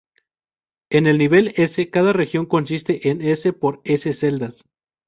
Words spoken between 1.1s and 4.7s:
nivel "s", cada región consiste en "s" por "s" celdas.